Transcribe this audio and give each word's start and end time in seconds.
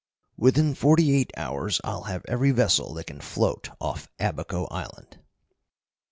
"Within 0.35 0.73
forty 0.73 1.13
eight 1.15 1.29
hours 1.37 1.79
I'll 1.83 2.05
have 2.05 2.25
every 2.27 2.49
vessel 2.49 2.91
that 2.95 3.03
can 3.05 3.21
float 3.21 3.69
off 3.79 4.09
Abaco 4.19 4.65
Island." 4.65 5.19